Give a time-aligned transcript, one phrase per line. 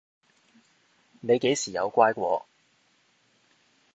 [1.19, 2.45] 你幾時有乖過？